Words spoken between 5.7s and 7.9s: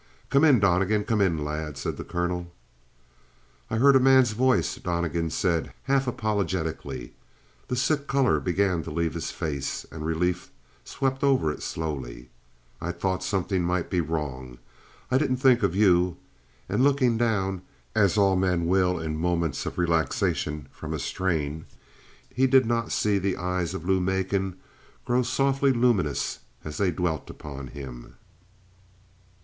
half apologetically. The